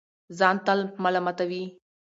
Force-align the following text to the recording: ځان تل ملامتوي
ځان 0.37 0.55
تل 0.65 0.79
ملامتوي 1.03 1.63